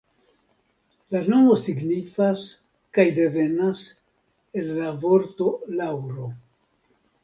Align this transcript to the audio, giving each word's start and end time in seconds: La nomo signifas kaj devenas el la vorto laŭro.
La 1.15 1.21
nomo 1.33 1.57
signifas 1.65 2.47
kaj 2.99 3.07
devenas 3.21 3.85
el 4.61 4.75
la 4.83 4.93
vorto 5.09 5.57
laŭro. 5.81 6.33